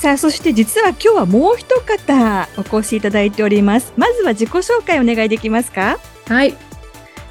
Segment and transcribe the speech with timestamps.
[0.00, 3.92] さあ、そして実は今日はもう一方お越しいただいております。
[3.98, 5.98] まずは自己紹介お願いできますか？
[6.26, 6.54] はい。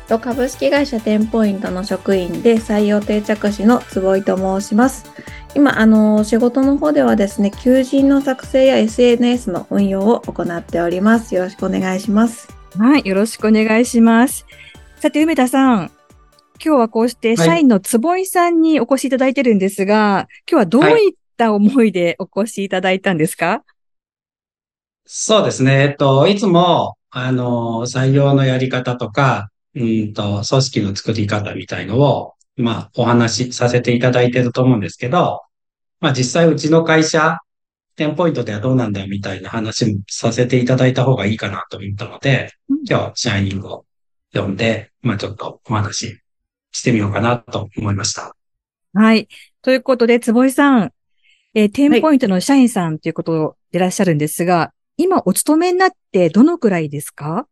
[0.08, 5.12] 株式会社テンポイントの職員で採用定着士の坪井と申します。
[5.56, 11.34] 今、あの、仕事の方ではですね、求人の作成や SNS の運用を行っております。
[11.34, 12.50] よろしくお願いします。
[12.78, 14.46] はい、よろしくお願いします。
[15.00, 15.92] さて、梅田さん。
[16.64, 23.64] 今日はこうして社員の坪井さんにお越しいただいてるんですが、はい、今日はどういっった思いでお越しいただいたんですか？
[25.06, 25.84] そうですね。
[25.84, 35.42] えっと、いつも、あの、採用のやり方とか、うんと、組織の作り方みたいのを、まあ、お話しさせていただいてると思うんですけど、
[36.02, 37.38] まあ、実際うちの会社、
[37.98, 42.52] 10ポイントではどうなんだよみたいな話もさせていただいた方がいいかなと思ったので、
[42.88, 43.86] 今日、シャイニングを
[44.34, 46.22] 読んで、まあ、ちょっとお話し
[46.72, 48.36] してみようかなと思いました。
[48.94, 49.28] はい。
[49.64, 50.94] ということで、坪井さん、
[51.56, 57.48] えー、テンポイントの社員さんということでいらっしゃるんですが、はい、今お勤めになってどのくらいですか？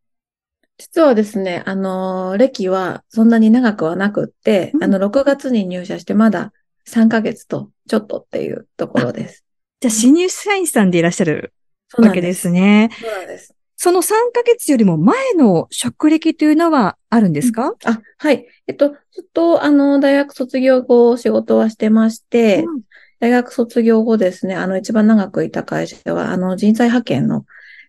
[0.78, 6.54] 実はですね、あの、歴はそんなに長くはなくって、うん、あの、6月に入社してまだ
[6.88, 9.44] 3ヶ月とちょっとっていうところです。
[9.80, 11.54] じゃあ、新入社員さんでいらっしゃる
[11.98, 12.90] わけですね。
[13.02, 13.56] そうなんです。
[13.76, 18.48] その3ヶ月よりも前の職歴というのはあるんですか、うん、あ、はい。
[18.68, 22.82] えっと、ずっと、あの、大学卒業後仕事はしてまして、うん、
[23.20, 27.46] 大学卒業後ですね、あの、一番長くいた会社は、あの、人材派遣の、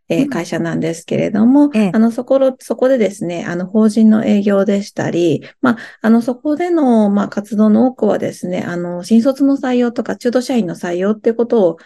[0.09, 11.77] えー、会社なんですけれども、ええ、あの、そこ、そこでですね、あの、法人の営業でしたり、まあ、あの、そこでの、まあ、活動の多くはですね、あの、新卒の採用とか中途社員の採用ってことを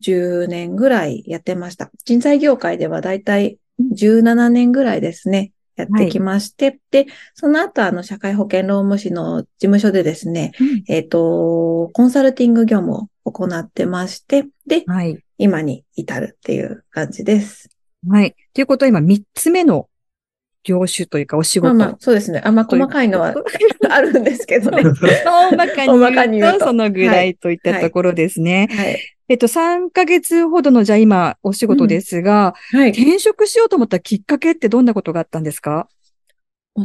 [0.00, 1.90] 10年ぐらいやってました。
[2.04, 3.58] 人材業界ではだいたい
[3.92, 17.70] 17年ぐらいですね、やってきまして、はい、で、その後、あの、社会保険労務士の事務所でですね、うん、えっ、ー、と、コンサルティング業務を行ってまして、で、はい、今に至るっていう感じです。
[18.08, 18.34] はい。
[18.54, 19.88] ということは今、三つ目の
[20.64, 21.74] 業種というかお仕事。
[21.74, 22.40] まあまあ、そうですね。
[22.44, 23.34] あんま細かいのは
[23.90, 24.82] あるんですけどね。
[25.24, 25.66] 大ま
[26.12, 28.68] かに言うと、そのぐらいといったところですね。
[28.70, 28.98] はい、はい
[29.30, 35.86] えっと、3ヶ月ほどの、じゃあ今、お仕事ですが、うんはい、転職しようと思ったきっかけってどんなことがあったんですか？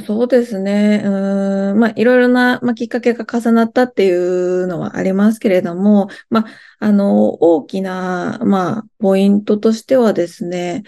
[0.02, 1.02] そうですね。
[1.06, 1.80] うん。
[1.80, 6.46] まあ、いろいろな、まあ、きっかけが重なったっていうのはありますけれども、まあ、
[6.80, 10.84] あの、大きな、まあ、ポイントとしてはですね、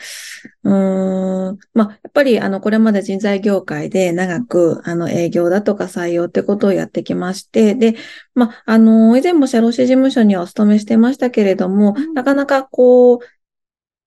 [0.63, 1.57] うん。
[1.73, 7.95] まあ、やっぱり、あの、これまで人材業界で長く、あの、営業だとか採用ってことをやってきまして、で、
[8.33, 13.19] まあ、あの、以前も社労士事務所にはお勤めしてましたけれども、なかなかこう、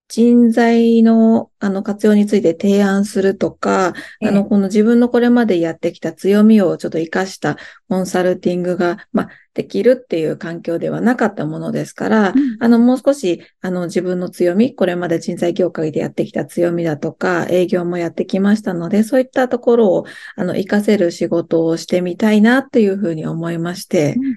[0.08, 3.92] 人材の、あの、活用について提案するとか、
[4.22, 7.58] あの、この自分のこれまでやってきた強みをちょっと活かした
[7.90, 24.36] コンサルティングが、まあ、できるっていう環境ではなかったものですから、うん、あの、もう少し、あの、自分の強み、これまで人材業界でやってきた強みだとか、営業もやってきましたので、そういったところを、あの、活かせる仕事をしてみたいなっていうふうに思いまして、うん、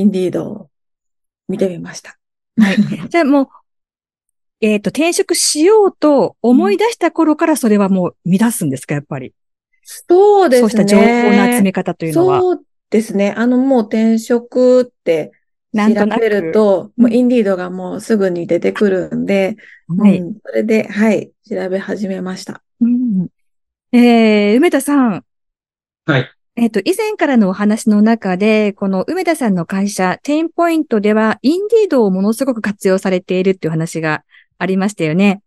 [0.00, 0.70] インディードを
[1.48, 2.16] 見てみました。
[2.60, 2.76] はい。
[3.08, 3.48] じゃあもう、
[4.60, 9.32] えっ、ー、と、転職しようと思い出した頃からそれはもう乱すんですか、やっぱり。
[9.84, 10.62] そうですね。
[10.62, 12.40] そうした情報の集め方というのは。
[12.40, 13.34] そうですね。
[13.36, 15.32] あの、もう転職って
[15.74, 22.62] 調べると、もうインディードがもうすぐに出てくるんで、はい、うん、それで、はい、調べ始めました。
[22.80, 23.28] うん、
[23.92, 25.24] えー、梅田さん。
[26.06, 26.30] はい。
[26.56, 34.24] えっ、と、以前からのお話の中で、この梅田さんの会社、テンポイントでは、インディードをものすごく活用されているっていう話が
[34.58, 35.42] ありましたよね。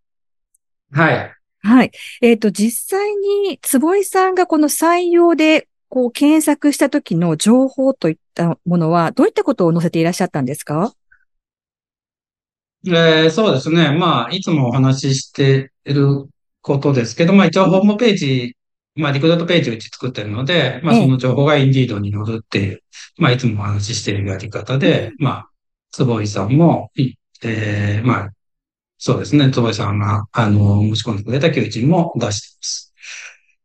[0.90, 1.32] はい。
[1.62, 1.92] はい。
[2.20, 10.92] えっ、ー、と、実際に、坪井さんがこの採用で、こう、検索した時の情報といったものは、どういったことを載せていらっしゃったんですか？
[12.84, 13.96] えー、そうですね。
[13.96, 16.28] まあ、いつもお話ししている
[16.62, 18.56] ことですけど、まあ、一応ホームページ、
[18.96, 22.82] まあ、リクルートページをうち作ってるので、まあ、その情報がインディードに載るっていう、
[23.18, 25.48] まあ、いつもお話ししているやり方で、まあ、
[25.92, 26.90] 坪井さんも、
[27.44, 28.30] えー、まあ、
[29.04, 29.50] そうですね。
[29.50, 32.94] 戸井さんが、あの、持ち込んでくれた求人も出しています。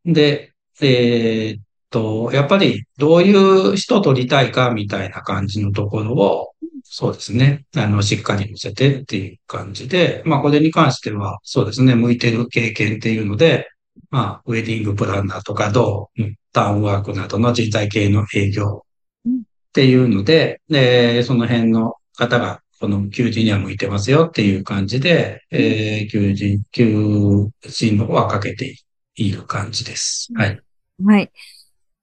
[0.03, 1.61] で、えー、っ
[1.91, 7.65] と、やっぱりどういう人を取りたいかみたいな感じのところを、そうですね。
[7.75, 13.69] あの、しっかり見せてっていう感じで、まあ、これに関しては、そうですね、向いてる経験っていうので、
[14.09, 18.85] まあ、ウェディングプランナーとか、どう、タウンワークなどの人材系の営業
[19.29, 19.31] っ
[19.71, 28.75] ていうので、で、その辺の方が、この求人には向いてますよっていう感じで、えー、求人、求人の方はかけて
[29.15, 30.29] いる感じです。
[30.35, 30.59] はい。
[31.03, 31.31] はい。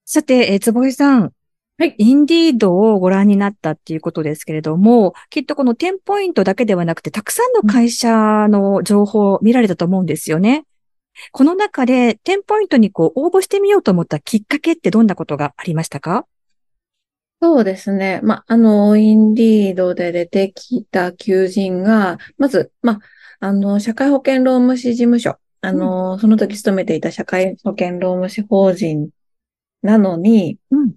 [0.05, 1.33] さて、えー、坪井さん。
[1.77, 1.95] はい。
[1.99, 10.65] インディードをご覧になったっていうことですけれども、きっとこのテンポイントだけではなくて、たくさんの会社の情報を見られたと思うんですよね。
[11.33, 16.27] この中で、テンポイントにこう応募してみようと思ったきっかけってどんなことがありましたか？
[17.41, 18.21] そうですね。
[18.23, 23.01] ま、あの、インディードで出てきた求人が、まず、ま、
[23.41, 29.11] あの、社会保険労務士事務所、あの、うん、その時勤めていた社会保険労務士法人
[29.83, 30.95] なのに、うん、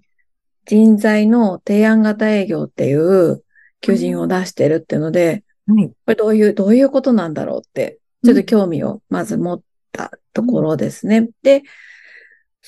[0.64, 3.44] 人材の提案型営業っていう
[3.80, 9.62] 求人を出してるっていうので、うん、これどういう、どういうことなんだろうって、ちょっと興味をまず持っ
[9.92, 11.28] たところですね。
[11.42, 11.62] で、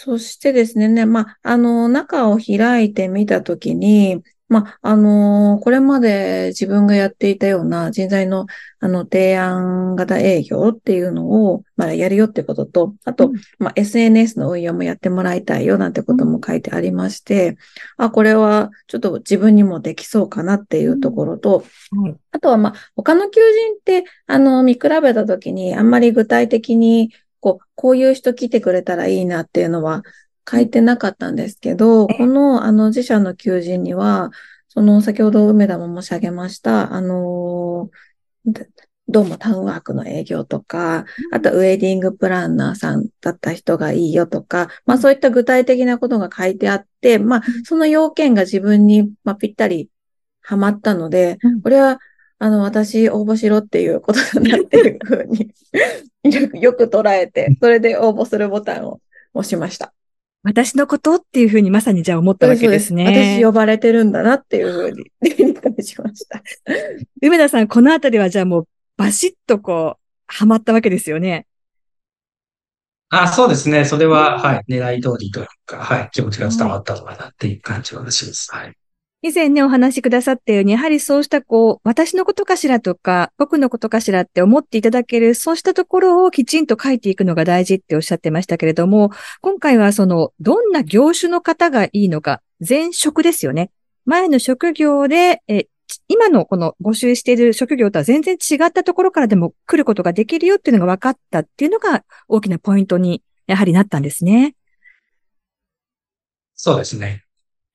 [0.02, 8.46] そしてですね、まあ、あの、中を開いてみたときに、まあ、あのー、これまで自分がやっていたような人材の、
[8.78, 17.58] あの、提案型営業っていうのを、まあ、やるよってことと、あと、うん、まあ、SNS の運用もやってもらいたいよなんてことも書いてありまして、
[17.98, 21.62] うん、あ、これはちょっと自分にもできそうかなっていうところと、
[21.92, 30.02] うん、あとは、まあ、他の求人って、あの、見比べたときに、あんまり具体的に、こう、こういう人来てくれたらいいなっていうのは、
[30.50, 34.30] 書いてなかったんですけど、この、あの、自社の求人には、
[34.68, 37.90] その、先ほど梅田も申し上げました、あの
[39.10, 49.90] どうもタウンワークの営業とか、あとウェディングプランナーさんだった人がいいよとか、まあそういった具体的なことが書いてあって、まあその要件が自分に、まあ、ぴったり
[50.40, 51.98] ハマったので、これは
[52.42, 58.98] あの、私応募しろっていうことだなっていうふうによく捉えて、それで応募するボタンを
[59.34, 59.92] 押しました。
[60.42, 63.36] 私のことっていうふうにまさにじゃあ思ったわけですね。
[63.38, 66.42] 私呼ばれてるんだなっていうふうに 理解しました。
[67.20, 71.46] 梅田さん、このあたりはじゃあもうバシッとこう、ハマったわけですよね。
[73.10, 73.84] あ、そうですね。
[73.84, 78.48] それは、はい、狙い通りというか、はい、気持ちが伝わったのかなっていう感じはします。
[78.50, 78.74] はい。
[79.22, 89.10] 以前ね、お話しくださったように、やはりそうした、こう、私のことかしらとか、僕のことかしらって思っていただける、そうしたところをきちんと書いていくのが大事っておっしゃってましたけれども、
[89.42, 93.70] 今回はその、どんな業種の方がいいのか、前職ですよね。
[94.06, 95.66] 前の職業で、え、
[96.08, 104.54] 今のこの募集している職業とは全然違ったところからでも来ることができるよっていうのが分かったっていうのが大きなポイントにやはりなったんですね。
[106.54, 107.24] そうですね。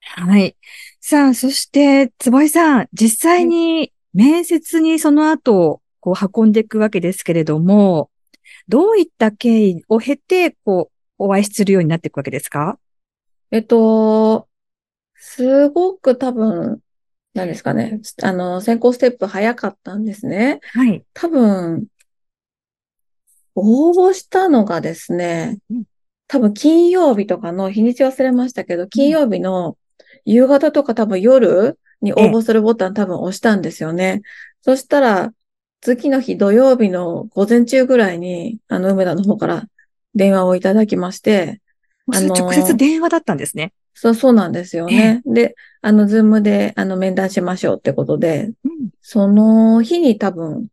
[0.08, 0.56] はい。
[1.02, 8.10] さあ、そして、坪井さん、実際に面接にその後、こう運んでいくわけですけれども、
[8.68, 12.78] どういった経緯を経て、こう、お会いするようになっていくわけですか？
[13.52, 14.48] えっと、
[15.16, 16.80] すごく多分、
[17.34, 18.00] 何ですかね。
[18.22, 20.60] あの、先行ステップ早かったんですね。
[20.74, 21.04] はい。
[21.14, 21.88] 多分、
[23.56, 25.60] 応募したのがですね、
[26.28, 29.78] 多分金曜日とかの日にち忘れましたけど、金曜日の
[30.26, 34.22] 夕方とか多分夜に応募するボタン多分押したんですよね。
[34.62, 35.34] そしたら、
[35.82, 39.66] 次の日土曜日の午前中ぐらいに、あの、梅田の方から
[40.16, 41.62] 電話をいただきまして、
[42.12, 43.72] あの、直接電話だったんですね。
[43.94, 45.22] そう、そうなんですよね。
[45.26, 50.68] で、あの、ズームで、あの、面談しましょうってことで、うん、その日に多分、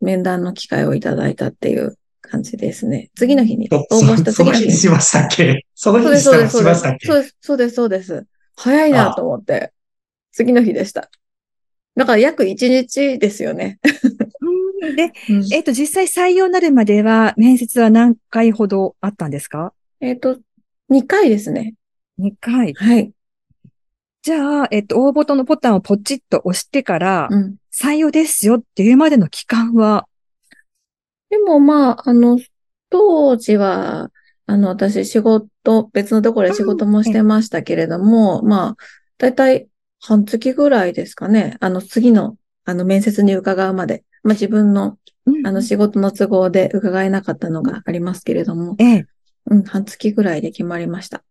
[0.00, 3.10] 面談の機会をいただいたっていう感じですね。
[3.16, 4.70] 次の日に、応募した次の日に。
[4.70, 5.66] その日にしましたっけ？
[5.74, 7.06] その日にしましたっけ？
[7.06, 8.26] そうです、そうです、そうです。
[8.56, 9.72] 早いなと思って、
[10.32, 11.10] 次の日でした。
[11.94, 13.78] だから約1日ですよね。
[14.96, 19.72] で、うん、えっ、ー、と、実際採用になるまでは、面接は何回ほどあったんですか？
[20.00, 20.38] えっ、ー、と、
[20.90, 21.74] 2回ですね。
[22.18, 22.74] 2回。
[22.74, 23.12] はい。
[24.22, 30.06] じゃあ、えっ、ー、と、応募とのボタンをポチッと押してから、うん、採用ですよっていうまでの期間は？
[31.30, 32.38] でも、まあ、あの、
[32.90, 34.10] 当時は、
[34.46, 38.76] あの、私仕事、別のところで仕事もしてましたけれども、まあ、
[39.18, 39.68] だいたい
[40.00, 41.56] 半月ぐらいですかね。
[41.60, 44.04] あの、次の、あの、面接に伺うまで。
[44.22, 44.98] まあ、自分の、
[45.44, 49.06] あの、仕事の都合で伺えなかったのがありますけれども、ええ。
[49.50, 51.22] うん、半月ぐらいで決まりました。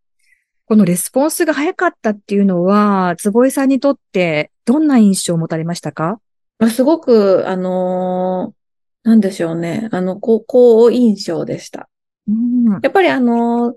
[0.66, 6.20] このレスポンスが早かったっていうのは、坪井さんにとってどんな印象を持たれましたか？
[6.70, 9.90] すごく、あのー、なんでしょうね。
[9.92, 11.88] あの、高校印象でした。
[12.28, 13.76] うん、やっぱりあの、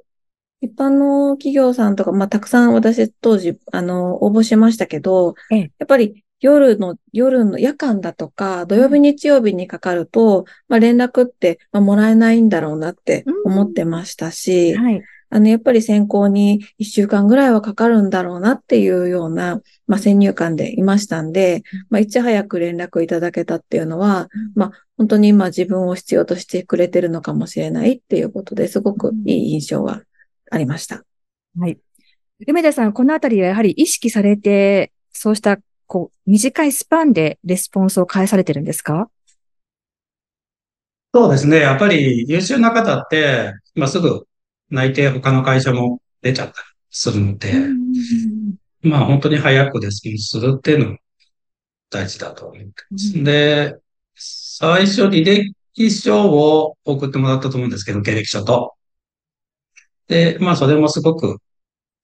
[0.60, 15.02] 一般の企業さんとか、まあ、たくさん私当時、あの、応募しましたけど、ええ、やっぱり夜の、夜の夜間だとか、土曜日、日曜日にかかると、まあ連絡って、まあ、もらえないんだろうなって思ってましたし、はい。
[15.30, 30.02] あの、やっぱり選考に1週間ぐらいはかかるんだろうなっていうような、まあ、先入観でいましたんで、まあ、いち早く連絡いただけたっていうのは、まあ、本当に今自分を必要としてくれてるのかもしれないっていうことですごくいい印象は
[30.50, 31.04] ありました。
[31.58, 31.78] はい。
[32.46, 39.10] 梅田さん、このあたりはやはり意識されて、そうした、こう、短いスパンでレスポンスを返されてるんですか？
[41.14, 41.58] そうですね。
[41.60, 44.26] やっぱり優秀な方って、今すぐ
[44.70, 46.56] 内定他の会社も出ちゃったり
[46.90, 47.52] するので、
[48.82, 50.98] まあ本当に早くレスポンスするっていうのも
[51.90, 53.22] 大事だと思ってます。
[53.22, 53.76] で、
[54.14, 58.74] 最初履歴書を送ってもらったと思うんですけど、経歴書と。
[60.06, 61.38] で、まあそれもすごく、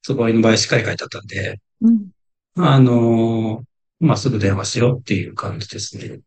[0.03, 2.11] すごいの場合しっかり書いてあったんで、うん。
[2.57, 3.65] あのー
[4.01, 6.07] まあ、すぐ電話しようっていう感じですね。
[6.17, 6.19] っ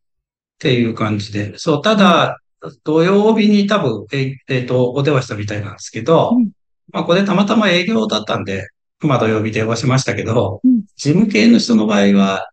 [0.58, 1.58] ていう感じで。
[1.58, 2.40] そう、ただ、
[2.84, 6.52] 土曜日に多分、え、えっと、お電話したみたいなんですけど、うん
[6.92, 8.68] まあ、これたまたま営業だったんで、
[9.00, 12.50] まあ、土曜日電話しましたけど、うん事務系の人の場合は、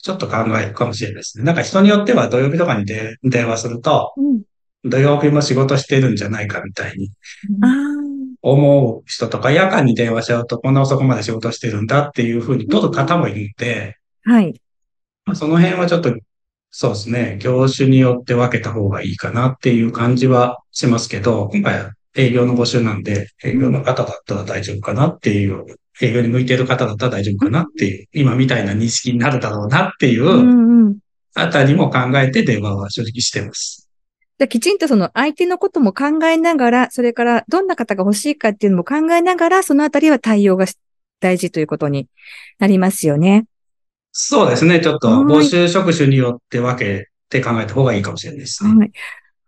[0.00, 1.44] ちょっと考えるかもしれないですね。
[1.44, 4.42] なんか人によっては土曜日とかにで電話すると、うん。
[4.84, 7.10] 土曜日も仕事してるんじゃないかみたいに
[7.62, 7.66] あ
[8.42, 13.96] 思う人とか、夜間に電話しちゃうとこんな遅くまで仕事してるんだっていうふうに取る方もいるんで、
[14.26, 14.30] あ。
[14.30, 14.60] はい。
[15.24, 16.14] まあ、その辺はちょっと、
[16.70, 25.64] そうですね、業種によって分けた方がいいかなっていう感じはしますけど、今回は営業の募集なんで、営業の方だったら大丈夫かなっていう、
[26.00, 30.96] 営業に向いている方だったら大丈夫かなっていう、今みたいな認識になるだろうなっていう。
[31.34, 33.88] あたりも考えて電話は正直してます。
[34.38, 40.66] じゃあきちんとその相手のことも考えながら、それからどんな方が欲しいかっていうのも考えながら、そのあたりは対応が
[41.20, 42.08] 大事ということに
[42.58, 43.46] なりますよね。
[44.20, 48.74] そうですね、ちょっとはい募集職種によって分けて考えた方がいいかもしれないですね。
[48.74, 48.92] はい。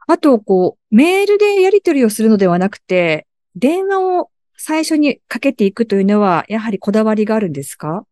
[0.06, 8.06] あと、こう、メールでやり取りをするのではなくて、電話を最初にかけていくというのは、やはりこだわりがあるんですか？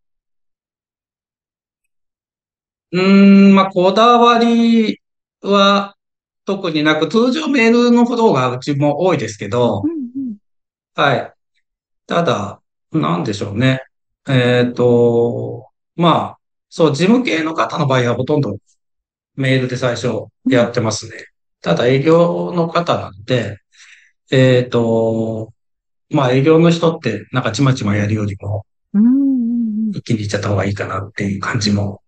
[2.91, 5.01] うーん、まあ、こだわり
[5.43, 5.95] は
[6.45, 9.95] 特になく、通常メールの方がうちも多いですけど、うんう
[10.33, 10.37] ん。
[10.97, 11.33] はい。
[12.09, 12.61] ただ、
[12.91, 13.81] なんでしょうね。
[14.29, 16.38] えっと、まあ、
[16.69, 18.59] そう、事務系の方の場合はほとんど
[19.37, 21.27] メールで最初やってますね。
[21.61, 23.59] ただ営業の方なんで、
[24.31, 25.53] えっと、
[26.11, 28.65] まあ営業の人ってなんかちまちまやるよりも
[29.93, 32.03] 一気に行っちゃった方がいいかなっていう感じも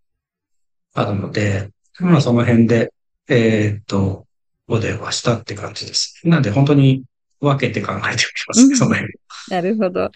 [0.94, 2.92] あるので、まはいあその辺で、
[3.28, 4.26] えっと、
[4.68, 6.20] お電話したって感じです。
[6.24, 7.04] なんで本当に
[7.40, 9.14] 分けて考えておきますね、うんその辺。
[9.50, 10.10] なるほど。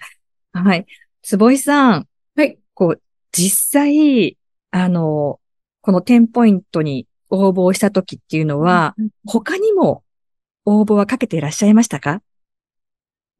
[0.52, 0.86] はい。
[1.22, 2.08] 坪井さん。
[2.36, 2.58] はい。
[2.74, 3.00] こう、
[3.34, 4.38] 実際、
[4.70, 5.40] あの、
[5.80, 8.94] この10ポイントに応募した時っていうのは、
[9.26, 10.04] 他にも
[10.64, 12.22] 応募はかけていらっしゃいましたか？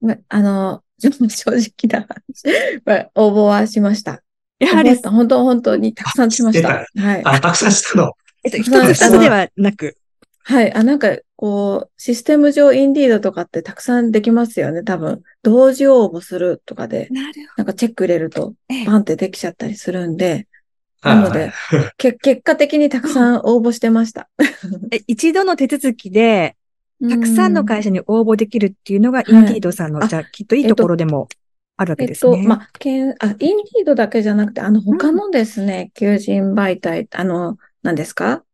[0.00, 4.22] まあの、 正直な話、まあ応募はしました。
[4.58, 6.68] やはり、本当、本当、本当にたくさんしました。
[6.68, 7.22] はい。
[7.24, 8.12] あ、たくさんしたの。
[8.42, 9.96] えっと、一つではなく。
[10.46, 10.72] はい。
[10.74, 15.22] あ、なんか、こう、システム上、インディードとかってたくさんできますよね、多分。
[15.42, 20.46] 同時応募するとかで、なるなんかチェック入れると、バンってできちゃったりするんで、
[21.02, 21.52] なのではい
[21.96, 24.28] け、結果的にたくさん応募してました。
[24.92, 26.56] え一度の手続きで、
[27.08, 31.28] たくさんの会社社に応募できるっていうのが、いインディードさんの、あじゃあ、きっといいところでも
[31.76, 32.42] あるわけえっと、ですね。
[32.48, 38.44] まあ、けん、あ、インディードだけじゃなくて、あの、他のですね、求人媒体、あの、何ですか？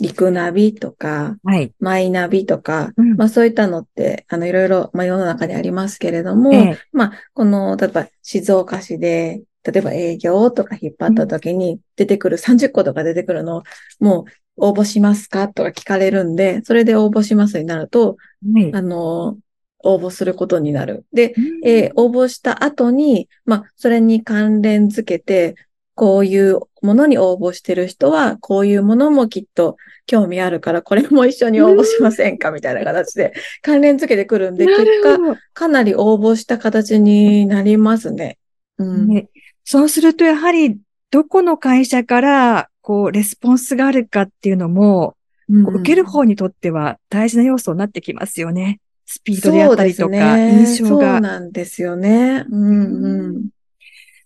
[0.00, 1.72] リクナビとか、はい。
[1.80, 13.62] マイナビとか、うんまあそういったのって、あの、いろいろ、まあ世の中にありますけれども、ええまあ、この、例えば静岡市で、例えば営業とか引っ張った時に出てくる30個とか出てくるのを、
[13.98, 14.26] も
[14.56, 18.16] う応募しますかとか聞かれるんで、それで応募しますになると、
[18.54, 19.36] はいあの、
[19.80, 21.06] 応募することになる。
[21.12, 25.56] で、うんえー応募した後に、まあ、それに関連づけて、
[25.98, 29.76] こういうものに応募してる人は、こういうものもきっと
[30.06, 35.18] 興味あるから、これも一緒に応募しませんかみたいな形で 関連づけてくるんで、な結果、
[35.54, 38.38] かなり応募した形になりますね。
[38.78, 39.08] うん。
[39.08, 39.28] ね
[39.64, 40.78] そうすると、やはり、
[41.10, 45.16] どこの会社から、こう、レスポンスがあるかっていうのも、
[45.48, 48.80] うん受ける方にとっては大事な要素になってきますよね。
[49.06, 51.20] スピードであったりとか、ですねそう印象が。
[51.20, 52.44] なんですよね。
[52.50, 53.48] うんうん。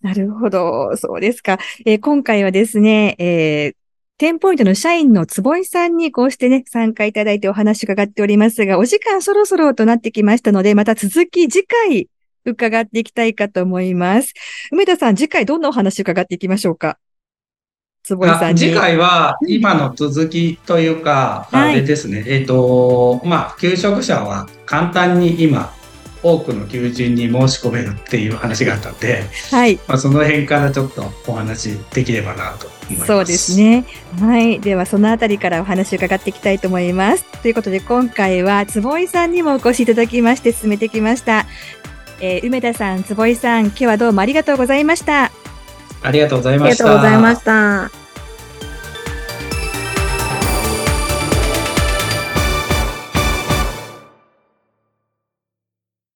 [0.03, 0.97] なるほど。
[0.97, 1.59] そうですか。
[1.87, 12.09] えー今回はですね、えー、10ポイントの社員の坪井さんにこうしてね、参加いただいてお話伺っておりますが、お時間そろそろとなってきましたので、また続き次回
[12.45, 14.35] 伺っていきたいかと思います。
[14.73, 16.89] 梅田さん、次回どんなお話伺っていきましょうか？
[16.89, 16.99] あ
[18.05, 18.61] 坪井さんに。
[18.61, 25.73] 次回は今の続きというか、うんあれですね、えっ、と、まあ、求職者は簡単に今、
[26.23, 29.79] 多くの求人に申し込めるっていう話があったんで、はい。
[29.89, 33.07] まあ、その辺からちょっとお話できればなと思います。
[33.07, 33.57] そうです。
[33.57, 33.85] ね。
[34.21, 34.61] はい。
[34.61, 37.25] では、そのあたりからお話を伺っていきたいと思います。
[37.43, 41.47] ということで、今回は坪井さんにもお越しいただきまして進めてきました。
[42.21, 45.33] えー梅田さん、坪井さん、今日はどうもありがとうございました。
[46.03, 46.85] ありがとうございありがました。
[46.85, 48.02] とうございました。